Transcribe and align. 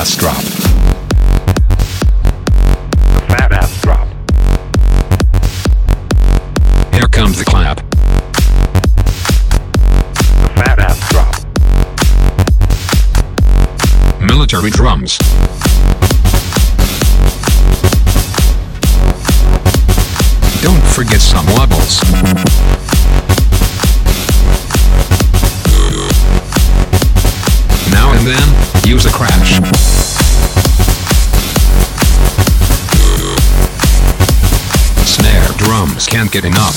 ass 0.00 0.16
drop. 0.16 0.38
A 3.16 3.20
fat 3.28 3.52
ass 3.52 3.82
drop. 3.82 4.08
Here 6.94 7.06
comes 7.08 7.36
the 7.36 7.44
clap. 7.44 7.80
A 10.40 10.48
fat 10.56 10.78
ass 10.78 10.98
drop. 11.10 11.34
Military 14.22 14.70
drums. 14.70 15.18
Don't 20.62 20.82
forget 20.94 21.20
some 21.20 21.44
wobbles. 21.52 22.79
And 28.20 28.28
then, 28.28 28.86
use 28.86 29.06
a 29.06 29.10
crash. 29.10 29.56
Snare 35.06 35.48
drums 35.56 36.06
can't 36.06 36.30
get 36.30 36.44
enough. 36.44 36.76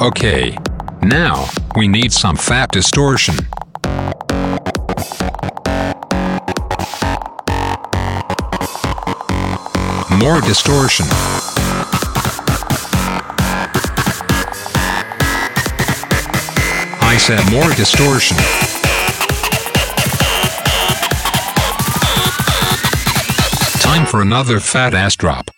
Okay. 0.00 0.56
Now, 1.02 1.48
we 1.76 1.88
need 1.88 2.12
some 2.12 2.36
fat 2.36 2.70
distortion. 2.70 3.34
More 10.28 10.42
distortion. 10.42 11.06
I 17.00 17.16
said 17.18 17.50
more 17.50 17.72
distortion. 17.72 18.36
Time 23.80 24.04
for 24.04 24.20
another 24.20 24.60
fat 24.60 24.92
ass 24.92 25.16
drop. 25.16 25.50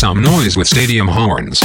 some 0.00 0.22
noise 0.22 0.56
with 0.56 0.66
stadium 0.66 1.06
horns. 1.06 1.60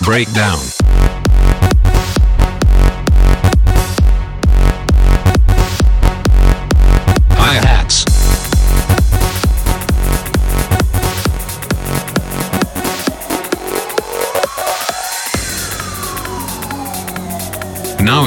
Breakdown. 0.00 0.75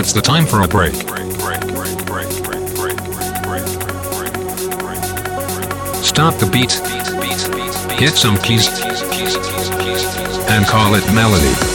It's 0.10 0.16
the 0.16 0.22
time 0.24 0.48
for 0.48 0.62
a 0.62 0.68
break. 0.68 0.96
Stop 6.04 6.34
the 6.40 6.50
beat. 6.52 6.72
Hit 8.00 8.16
some 8.16 8.38
keys. 8.38 8.68
And 10.50 10.66
call 10.66 10.96
it 10.96 11.06
melody. 11.14 11.69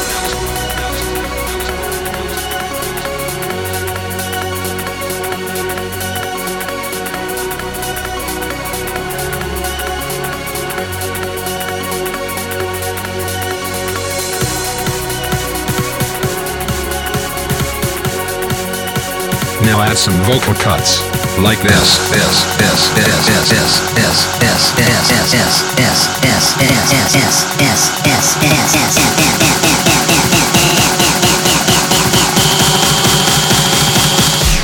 Now 19.75 19.83
add 19.83 19.99
some 19.99 20.15
vocal 20.23 20.55
cuts. 20.55 21.03
Like 21.37 21.59
this, 21.61 21.99
this, 22.09 22.45
this, 22.59 22.95
this, 22.95 23.27
this, 23.27 23.51
this, 23.51 23.83
this, 23.91 24.23
this, 24.39 24.71
this, 24.79 25.03
this, 25.03 25.35
this, 25.35 25.99
this, 25.99 26.55
this, 26.55 27.03
this, 27.59 27.83
this, 28.05 28.39
this, 28.39 28.55
this, 28.55 28.95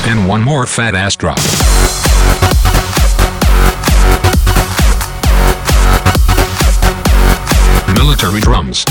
And 0.07 0.29
one 0.29 0.41
more 0.41 0.65
fat 0.65 0.95
ass 0.95 1.17
drop. 1.17 1.39
Military 7.97 8.39
drums. 8.39 8.85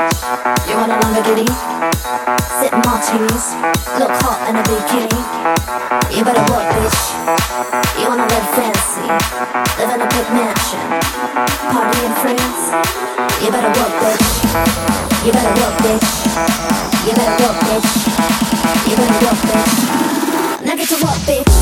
You 0.00 0.80
want 0.80 0.88
a 0.92 0.96
Lamborghini? 0.96 1.44
Sip 2.56 2.72
martinis, 2.72 3.52
look 4.00 4.08
hot 4.24 4.48
in 4.48 4.56
a 4.56 4.64
bikini. 4.64 5.12
You 6.16 6.24
better 6.24 6.40
work, 6.48 6.64
bitch. 6.72 7.12
You 8.00 8.08
wanna 8.08 8.24
live 8.24 8.48
fancy, 8.56 9.04
live 9.76 9.92
in 9.92 10.00
a 10.00 10.08
big 10.08 10.24
mansion, 10.32 10.80
party 11.68 12.00
in 12.00 12.16
France. 12.24 12.72
You 13.44 13.52
better 13.52 13.68
work, 13.76 13.92
bitch. 14.00 14.40
You 15.26 15.32
better 15.36 15.52
work, 15.60 15.76
bitch. 15.84 16.08
You 17.04 17.12
better 17.12 17.36
work, 17.44 17.60
bitch. 17.60 17.84
You 18.88 18.96
better 18.96 19.20
work, 19.20 19.36
bitch. 19.52 20.64
Now 20.64 20.72
get 20.76 20.88
to 20.88 20.96
work, 21.04 21.20
bitch. 21.28 21.52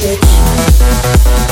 bitch. 0.00 1.49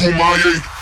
Kumaye. 0.00 0.79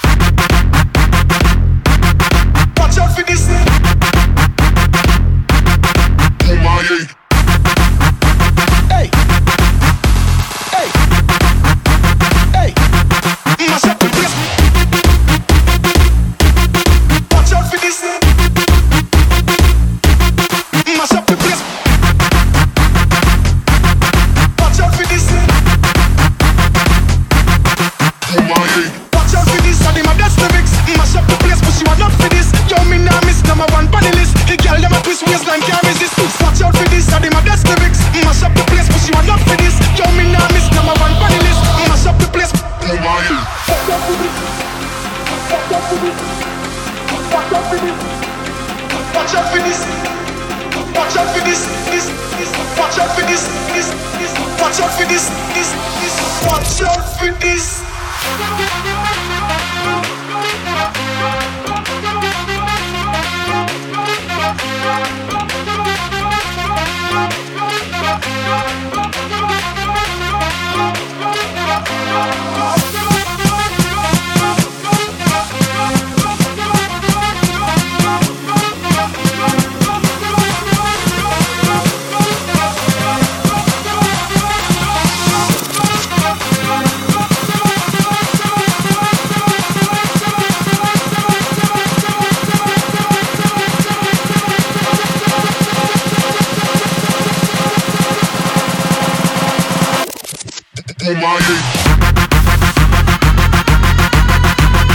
evil 101.09 101.22
minded. 101.22 101.62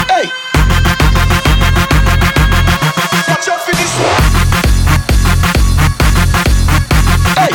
Hey! 0.10 0.26
Watch 3.30 3.48
out 3.50 3.62
for 3.62 3.74
this 3.74 3.94
Hey! 3.98 4.22
Hey! 7.38 7.52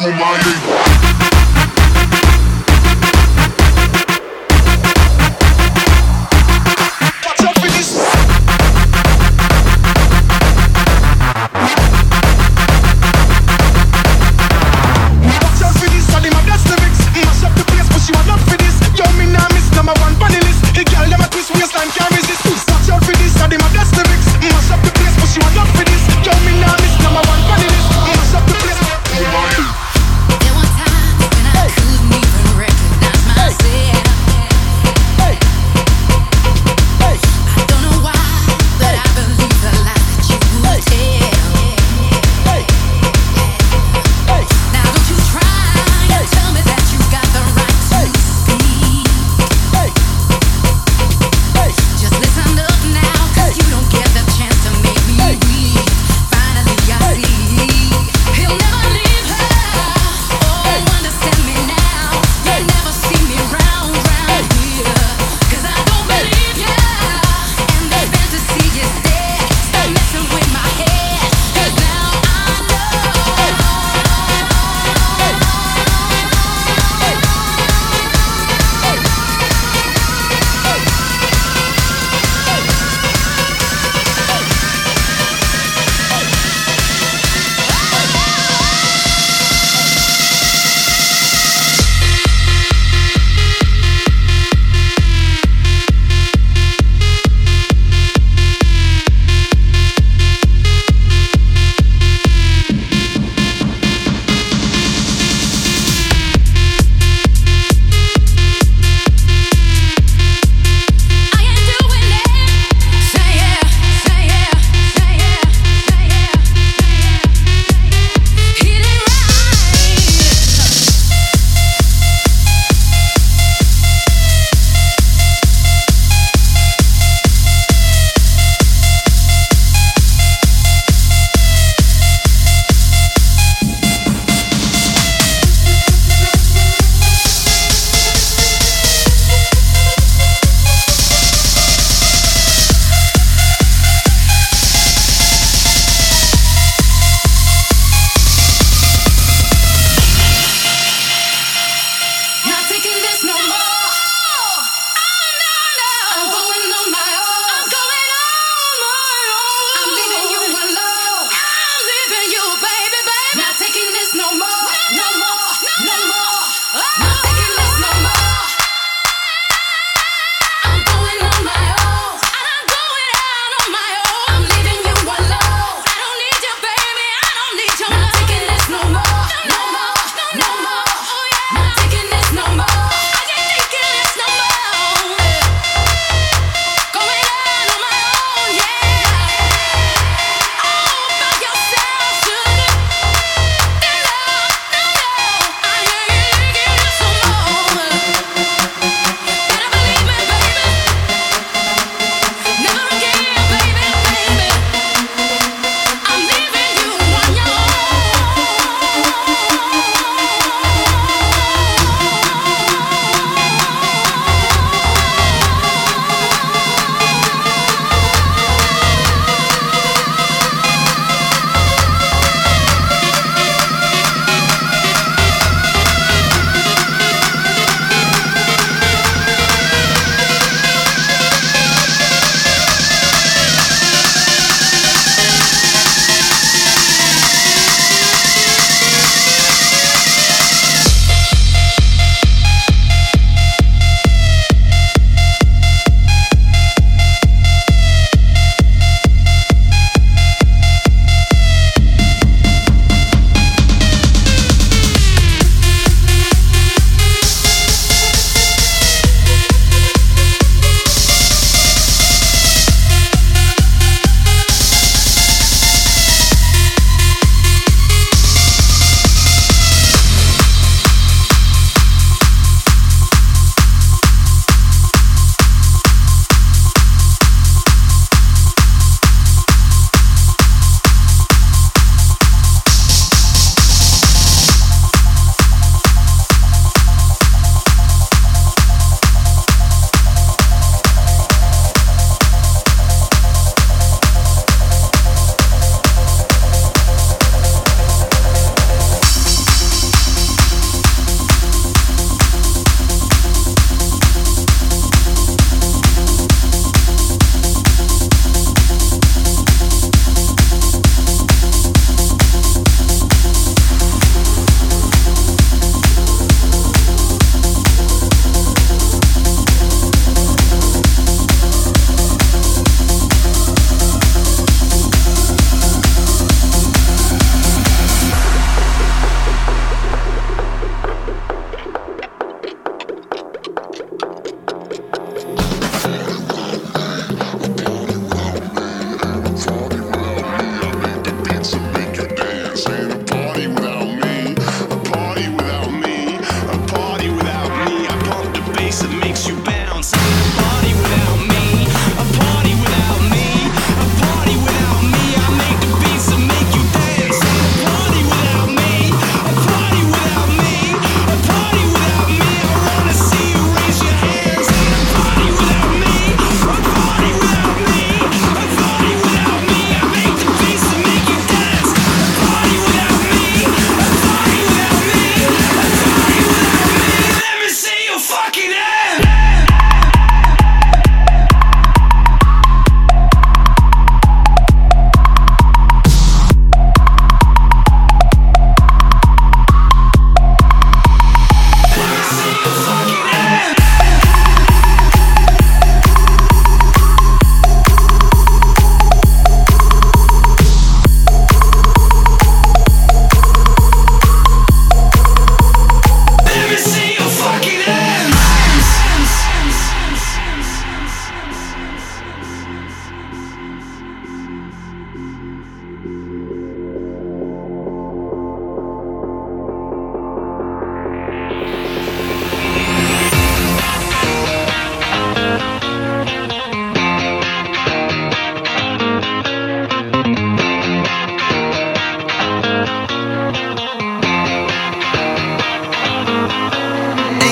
Evil 0.00 0.12
minded. 0.18 0.63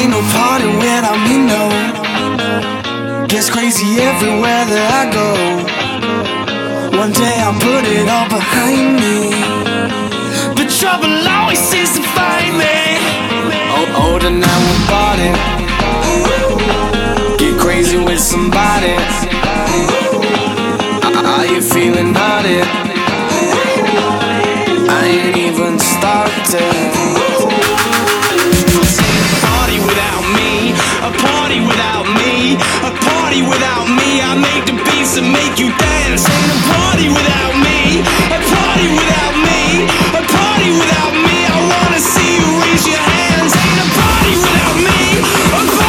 Ain't 0.03 0.11
no 0.11 0.21
party 0.35 0.67
without 0.67 1.15
me, 1.29 1.37
no. 1.47 1.63
Gets 3.29 3.49
crazy 3.51 4.03
everywhere 4.03 4.65
that 4.67 4.89
I 4.99 5.05
go. 5.15 5.29
One 6.99 7.13
day 7.13 7.37
I'll 7.39 7.55
put 7.55 7.87
it 7.87 8.11
all 8.11 8.27
behind 8.27 8.99
me. 8.99 9.31
But 10.59 10.75
trouble 10.75 11.07
always 11.07 11.61
seems 11.61 11.95
to 11.95 12.03
find 12.19 12.59
me. 12.59 12.99
Oh, 13.79 14.11
older 14.11 14.35
now 14.35 14.59
we're 14.67 14.85
body. 14.91 15.31
Get 17.39 17.55
crazy 17.61 17.99
with 17.99 18.19
somebody. 18.19 18.99
Are 21.15 21.47
you 21.47 21.63
feeling 21.63 22.11
naughty? 22.13 22.59
I 24.99 25.03
ain't 25.07 25.37
even 25.37 25.79
started. 25.79 27.02
party 33.33 33.49
without 33.49 33.89
me. 33.89 34.21
I 34.21 34.37
make 34.37 34.67
the 34.67 34.77
beats 34.85 35.17
that 35.17 35.25
make 35.25 35.57
you 35.59 35.73
dance. 35.73 36.29
Ain't 36.29 36.53
a 36.53 36.59
party 36.69 37.09
without 37.09 37.55
me. 37.65 38.05
A 38.29 38.39
party 38.45 38.87
without 38.93 39.35
me. 39.41 39.89
A 40.13 40.21
party 40.21 40.69
without 40.77 41.15
me. 41.17 41.37
I 41.49 41.57
wanna 41.73 42.01
see 42.01 42.29
you 42.37 42.49
raise 42.61 42.85
your 42.85 43.01
hands. 43.01 43.57
Ain't 43.57 43.81
a 43.81 43.89
party 43.97 44.33
without 44.37 44.77
me. 44.85 45.82